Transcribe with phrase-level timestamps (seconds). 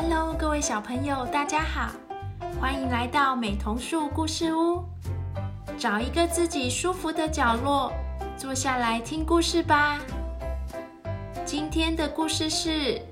[0.00, 1.90] Hello，各位小朋友，大家好，
[2.60, 4.84] 欢迎来到美童树故事屋。
[5.76, 7.92] 找一个自己舒服的角落，
[8.36, 9.98] 坐下来听故事吧。
[11.44, 13.02] 今天的故事是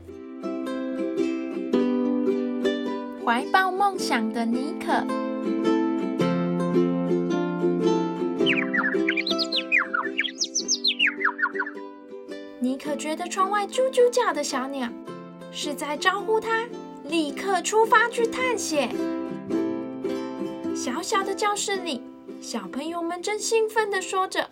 [3.25, 5.05] 怀抱梦想的妮可。
[12.61, 14.89] 妮可觉得窗外啾啾叫的小鸟。
[15.59, 16.69] 是在招呼他
[17.05, 18.95] 立刻出发去探险。
[20.77, 22.03] 小小的教室里，
[22.43, 24.51] 小朋友们正兴奋地说着：“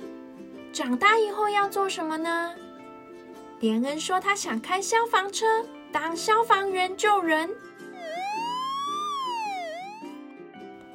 [0.72, 2.54] 长大以后要做什么呢？”
[3.60, 5.44] 连恩说他想开消防车，
[5.92, 7.50] 当消防员救人。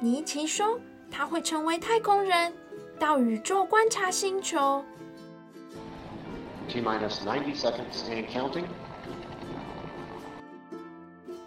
[0.00, 2.52] 尼奇说他会成为太空人，
[2.98, 4.84] 到宇宙观察星球。
[6.68, 8.64] T minus ninety seconds and counting.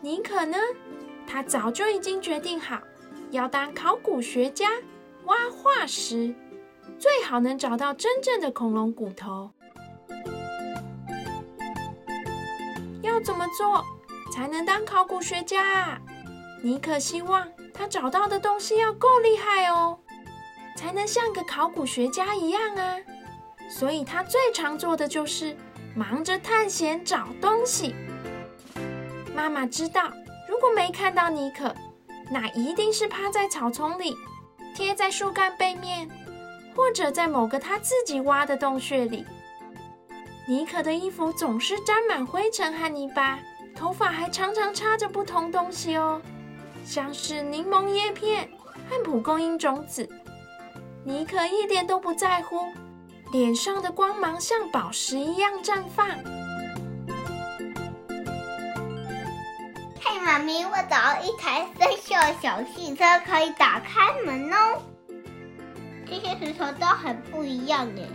[0.04, 0.58] 妮可呢？
[1.26, 2.78] 他早就已经决定好，
[3.32, 4.70] 要当考古学家，
[5.24, 6.36] 挖化石，
[7.00, 9.50] 最好能找到真正的恐龙骨头。
[13.02, 13.82] 要怎么做
[14.34, 16.02] 才能当考古学家啊？
[16.62, 19.98] 妮可希望他找到的东西要够厉害哦，
[20.76, 22.98] 才能像个考古学家一样啊。
[23.70, 25.56] 所以他最常做的就是
[25.96, 27.96] 忙着探险找东西。
[29.36, 30.12] 妈妈知道，
[30.48, 31.74] 如果没看到妮可，
[32.30, 34.16] 那一定是趴在草丛里，
[34.76, 36.10] 贴在树干背面，
[36.76, 39.26] 或者在某个他自己挖的洞穴里。
[40.48, 43.40] 妮可的衣服总是沾满灰尘和泥巴，
[43.76, 46.22] 头发还常常插着不同东西哦，
[46.86, 48.50] 像是柠檬叶片
[48.90, 50.08] 和蒲公英种子。
[51.06, 52.58] 妮可一点都不在乎，
[53.32, 56.08] 脸上的光芒像宝石一样绽放。
[60.34, 64.82] 妈咪，我找到一台生锈小汽车，可以打开门哦。
[66.08, 68.08] 这些石头都很不一样耶，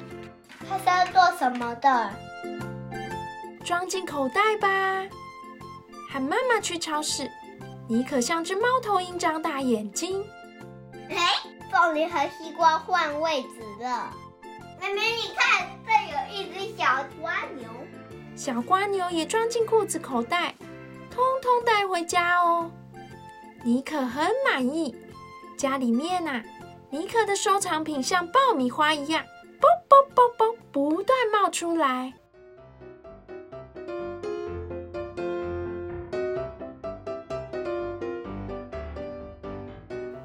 [0.68, 2.10] 它是要做什么的？
[3.64, 4.68] 装进口袋吧。
[6.10, 7.30] 喊妈妈去超市。
[7.88, 10.20] 你可像只猫头鹰，张大眼睛。
[11.10, 11.16] 哎，
[11.70, 14.12] 凤梨和西瓜换位置了。
[14.80, 16.84] 妹妹，你看，这有一只小
[17.22, 17.68] 瓜牛。
[18.34, 20.52] 小瓜牛也装进裤子口袋。
[21.18, 22.70] 通通带回家哦，
[23.64, 24.94] 妮可很满意。
[25.56, 26.44] 家里面呐，
[26.90, 29.24] 妮可的收藏品像爆米花一样，
[29.60, 32.14] 啵啵啵啵不断冒出来。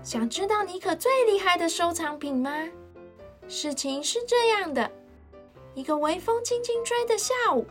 [0.03, 2.51] 想知道妮可最厉害的收藏品吗？
[3.47, 4.91] 事情是这样的：
[5.73, 7.65] 一个微风轻轻吹的下午。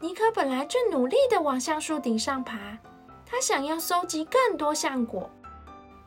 [0.00, 2.78] 尼克本来正努力的往橡树顶上爬，
[3.26, 5.28] 他想要搜集更多橡果，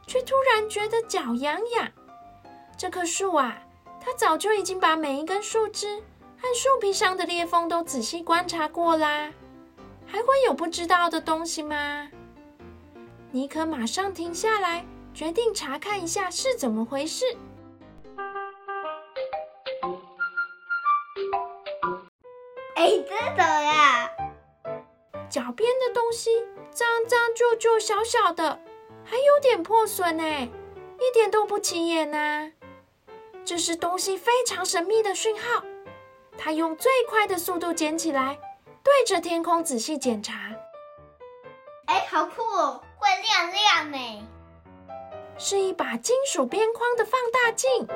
[0.08, 1.92] 却突然觉得脚痒痒。
[2.78, 3.62] 这棵树啊，
[4.00, 5.98] 他早就已经把每一根树枝
[6.38, 9.30] 和树皮上的裂缝都仔细观察过啦，
[10.08, 12.10] 还会有不知道的东西吗？
[13.32, 17.26] 尼克马上停下来，决定查看一下是怎么回事。
[23.12, 24.10] 哎，真的呀！
[25.30, 26.30] 脚边的东西
[26.72, 28.60] 脏脏旧旧、小小的，
[29.04, 32.52] 还有点破损呢，一点都不起眼呐。
[33.44, 35.64] 这是东西非常神秘的讯号。
[36.38, 38.40] 他用最快的速度捡起来，
[38.82, 40.34] 对着天空仔细检查。
[41.88, 44.28] 哎，好酷哦，会亮亮呢！
[45.38, 47.88] 是一把金属边框的放大镜。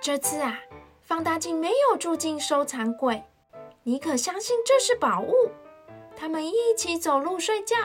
[0.00, 0.60] 这次啊。
[1.08, 3.24] 放大镜没有住进收藏柜，
[3.84, 5.50] 妮可相信这是宝物。
[6.14, 7.76] 他们一起走路、睡觉，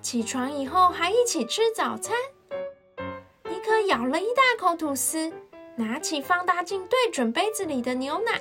[0.00, 2.16] 起床以后还一起吃早餐。
[3.50, 5.32] 妮可咬了一大口吐司，
[5.74, 8.40] 拿起放大镜对准杯子里的牛奶。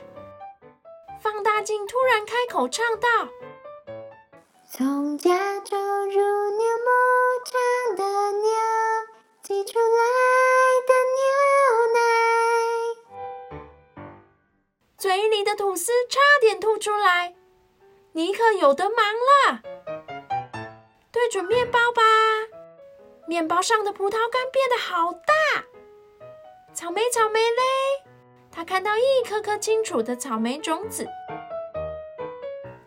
[1.19, 3.07] 放大镜突然开口唱道
[4.69, 6.91] ：“从加州入牛牧
[7.43, 8.03] 场的
[8.33, 8.49] 牛，
[9.41, 10.30] 挤出来
[15.01, 17.33] 嘴里的吐司差点吐出来，
[18.11, 19.03] 尼克有得忙
[19.49, 19.63] 了。
[21.11, 22.03] 对准面包吧，
[23.25, 25.63] 面包上的葡萄干变得好大。
[26.75, 28.11] 草莓，草莓嘞！
[28.51, 31.07] 他看到一颗颗清楚的草莓种子。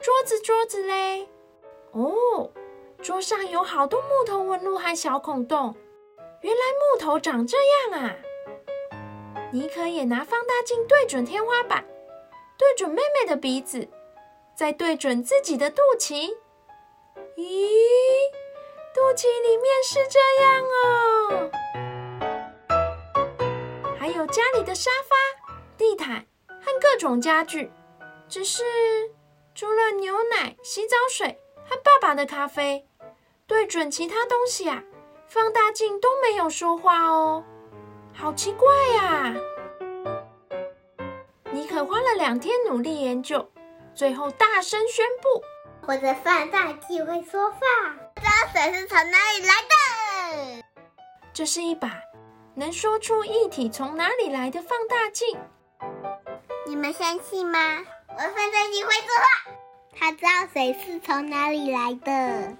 [0.00, 1.28] 桌子，桌子嘞！
[1.90, 2.48] 哦，
[3.02, 5.74] 桌上有好多木头纹路和小孔洞。
[6.42, 6.60] 原来
[6.94, 7.56] 木头长这
[7.90, 8.14] 样啊！
[9.50, 11.84] 尼克也拿放大镜对准天花板。
[12.56, 13.88] 对准妹妹的鼻子，
[14.54, 16.36] 再对准自己的肚脐，
[17.36, 17.68] 咦，
[18.94, 21.50] 肚脐里面是这样哦。
[23.98, 25.16] 还有家里的沙发、
[25.76, 27.72] 地毯和各种家具，
[28.28, 28.62] 只是
[29.54, 32.86] 除了牛奶、洗澡水和爸爸的咖啡，
[33.46, 34.84] 对准其他东西啊，
[35.26, 37.42] 放大镜都没有说话哦，
[38.12, 39.34] 好奇怪呀！
[41.74, 43.50] 可花了两天努力研究，
[43.96, 45.42] 最后大声宣布
[45.88, 47.58] ：“我的放大镜会说话，
[48.14, 50.64] 不知道水是从哪里来的。”
[51.34, 52.00] 这是一把
[52.54, 55.36] 能说出液体从哪里来的放大镜。
[56.64, 57.58] 你们相信吗？
[58.08, 59.26] 我的放大镜会说话，
[59.98, 62.56] 它知道水是从哪里来的。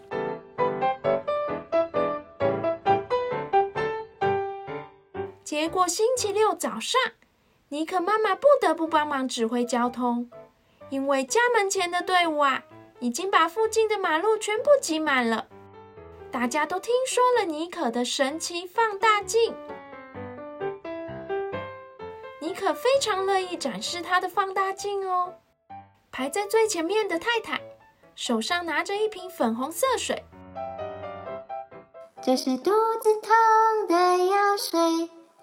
[5.45, 7.01] 结果星期六早上。
[7.75, 10.31] 尼克妈妈不得不帮忙指挥交通，
[10.91, 12.63] 因为家门前的队伍啊，
[13.01, 15.49] 已经把附近的马路全部挤满了。
[16.31, 19.57] 大家都听说了尼可的神奇放大镜，
[22.41, 25.35] 尼可非常乐意展示他的放大镜哦。
[26.13, 27.61] 排在最前面的太太
[28.15, 30.23] 手上拿着一瓶粉红色水，
[32.23, 32.71] 这是肚
[33.03, 33.33] 子痛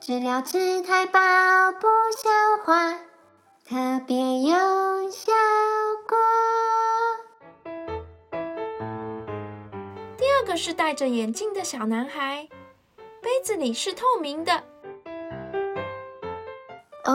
[0.01, 0.12] 水。
[0.12, 1.19] 治疗吃太饱
[1.80, 1.88] 不
[2.18, 2.30] 消
[2.65, 2.94] 化，
[3.63, 5.31] 特别有效
[6.07, 6.18] 果。
[10.18, 12.50] 第二个是戴着眼镜的小男孩，
[13.21, 14.63] 杯子里是透明的。
[17.06, 17.13] 哦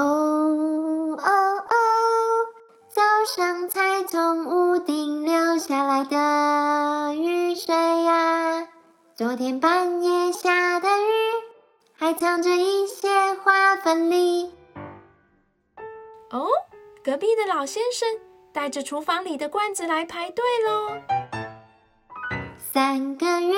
[1.19, 1.75] 哦哦！
[2.89, 7.75] 早上才从屋顶流下来的雨水
[8.05, 8.69] 呀，
[9.17, 11.16] 昨天半夜下的雨。
[12.07, 13.09] 还藏着一些
[13.43, 14.55] 花粉粒。
[16.31, 16.47] 哦，
[17.03, 18.09] 隔壁的老先生
[18.53, 20.93] 带着厨房里的罐子来排队喽。
[22.57, 23.57] 三个月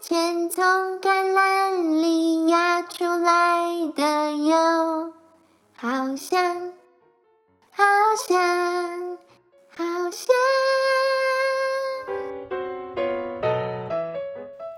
[0.00, 0.64] 前从
[1.02, 5.12] 橄榄里压出来的油，
[5.76, 6.72] 好香，
[7.72, 7.84] 好
[8.26, 9.18] 香，
[9.76, 10.34] 好香。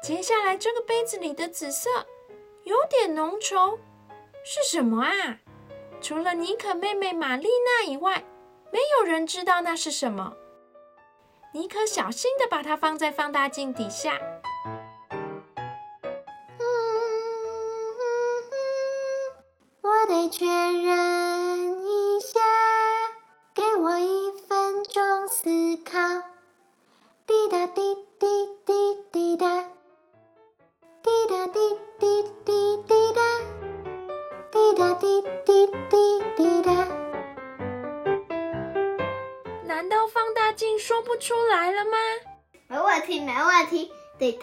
[0.02, 1.88] 接下来这个杯子里的紫色。
[2.64, 3.78] 有点浓稠，
[4.43, 5.38] 是什么啊？
[6.00, 8.25] 除了妮可妹妹玛丽娜以外，
[8.70, 10.34] 没有人知道那是什么。
[11.52, 14.20] 妮可小心的把它放在放大镜底下。
[19.81, 20.83] 我得确认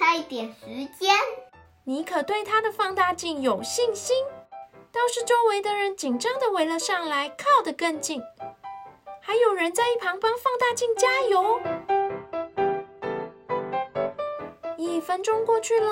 [0.02, 0.66] 他一点时
[1.00, 1.16] 间。
[1.84, 4.16] 尼可对他的放大镜有信心，
[4.92, 8.20] 倒是周围的人紧张的围了上来，靠得更近，
[9.22, 11.62] 还有人在一旁帮放大镜加油。
[14.76, 15.92] 一分钟过去喽。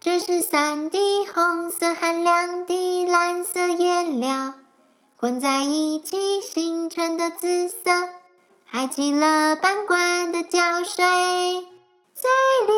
[0.00, 4.54] 这是三滴红色和两滴蓝色颜料
[5.18, 7.90] 混在一起形成的紫色，
[8.66, 11.02] 还挤了半罐的胶水
[12.12, 12.28] 在
[12.66, 12.74] 里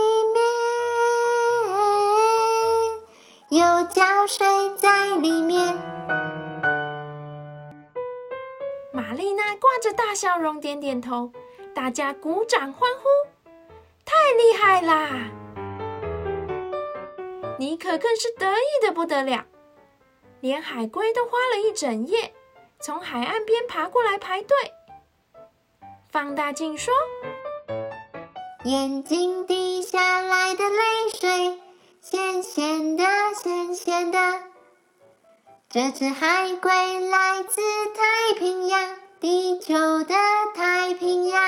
[3.50, 5.76] 面，有胶水在里面。
[8.92, 11.32] 玛丽娜挂着大笑容，点点头，
[11.74, 13.08] 大家鼓掌欢呼，
[14.04, 15.10] 太厉害啦！
[17.58, 19.44] 尼可更是得意的不得了，
[20.40, 22.32] 连海龟都花了一整夜
[22.80, 24.56] 从海岸边爬过来排队。
[26.10, 26.94] 放大镜说
[28.64, 30.76] ：“眼睛滴下来的泪
[31.18, 31.60] 水，
[32.00, 33.04] 咸咸的，
[33.42, 34.18] 咸咸的。
[35.68, 36.70] 这只海龟
[37.10, 37.60] 来自
[37.94, 40.14] 太平洋，地球的
[40.54, 41.42] 太平洋。”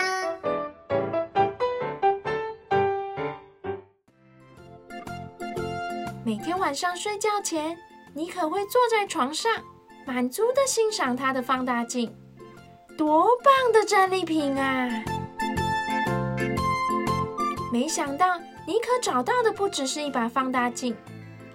[6.26, 7.78] 每天晚上睡觉前，
[8.12, 9.52] 你可会坐在床上，
[10.04, 12.12] 满足的欣赏他的放大镜，
[12.96, 14.88] 多棒的战利品啊！
[17.72, 20.96] 没想到，你可找到的不只是一把放大镜，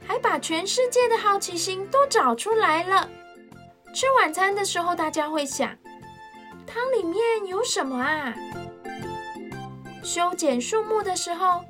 [0.08, 3.10] 还把全世界的好奇心都找出来了。
[3.94, 5.70] 吃晚餐的时候，大家会想，
[6.66, 8.34] 汤里面有什么啊？
[10.02, 11.62] 修剪树木的时候。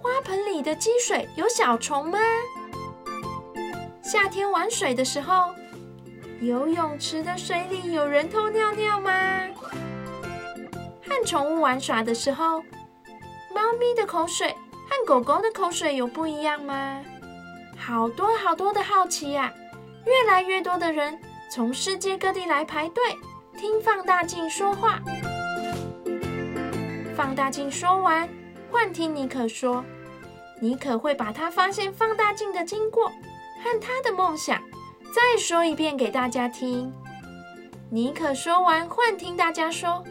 [0.00, 2.18] 花盆里的积水有小虫吗？
[4.06, 5.52] 夏天玩水的时候，
[6.40, 9.10] 游泳池的水里有人偷尿尿吗？
[11.02, 12.60] 和宠物玩耍的时候，
[13.52, 14.54] 猫咪的口水
[14.88, 17.02] 和狗狗的口水有不一样吗？
[17.76, 19.52] 好多好多的好奇呀！
[20.04, 21.18] 越来越多的人
[21.50, 23.02] 从世界各地来排队
[23.58, 25.00] 听放大镜说话。
[27.16, 28.28] 放大镜说完，
[28.70, 29.84] 换听尼可说。
[30.60, 33.10] 尼可会把他发现放大镜的经过
[33.66, 34.62] 和他的梦想
[35.12, 36.92] 再说一遍给大家听。
[37.90, 40.04] 尼可说完，换听大家说。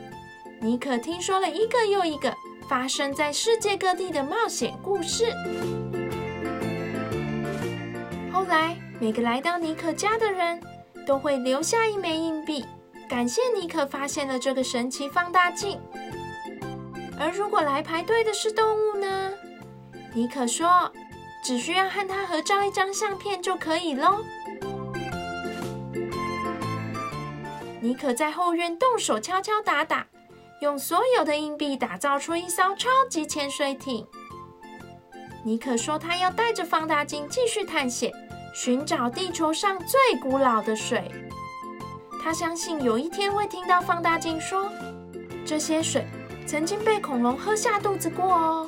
[0.59, 2.33] 尼可听说了一个又一个
[2.67, 5.31] 发生在世界各地的冒险故事。
[8.33, 10.61] 后来，每个来到尼可家的人
[11.07, 12.65] 都会留下一枚硬币，
[13.07, 15.79] 感谢尼可发现了这个神奇放大镜。
[17.17, 19.31] 而如果来排队的是动物呢？
[20.13, 20.91] 尼可说
[21.45, 24.17] ：“只需要和他合照一张相片就可以喽。”
[27.79, 30.07] 尼可在后院动手敲敲打打，
[30.61, 34.07] 用所有的硬币打造出一艘超级潜水艇。
[35.43, 38.11] 尼可说：“他要带着放大镜继续探险，
[38.55, 41.11] 寻找地球上最古老的水。
[42.23, 44.67] 他相信有一天会听到放大镜说，
[45.45, 46.07] 这些水
[46.47, 48.67] 曾经被恐龙喝下肚子过哦。”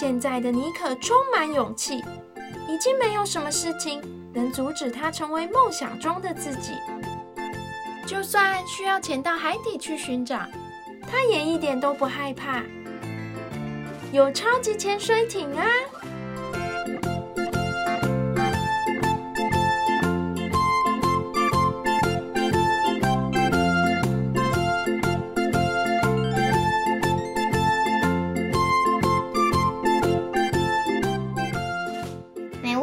[0.00, 1.96] 现在的妮可充满勇气，
[2.68, 4.00] 已经没有什么事情
[4.32, 6.74] 能阻止她成为梦想中的自己。
[8.06, 10.46] 就算需要潜到海底去寻找，
[11.02, 12.62] 她也一点都不害怕。
[14.12, 15.66] 有超级潜水艇啊！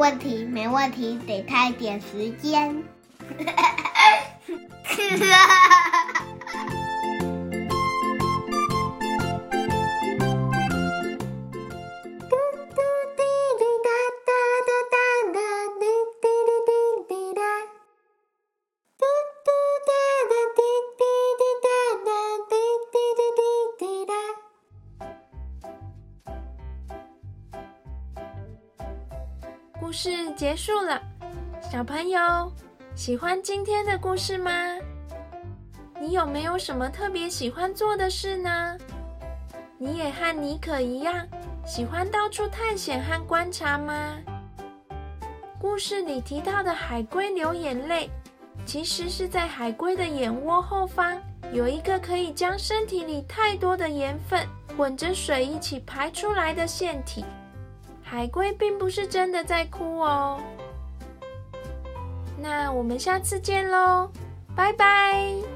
[0.06, 2.84] 问题没问题，给他一点时间。
[29.96, 31.02] 故事结束了，
[31.72, 32.52] 小朋友
[32.96, 34.52] 喜欢今天的故事吗？
[36.02, 38.78] 你有没有什么特别喜欢做的事呢？
[39.78, 41.26] 你也和妮可一样
[41.66, 44.18] 喜欢到处探险和观察吗？
[45.62, 48.10] 故事里提到的海龟流眼泪，
[48.66, 51.18] 其实是在海龟的眼窝后方
[51.54, 57.24] 有一个可以将身体里太多的盐分混着水一起排出来的腺体。
[58.08, 60.40] 海龟并不是真的在哭哦。
[62.38, 64.10] 那我们下次见喽，
[64.56, 65.55] 拜拜。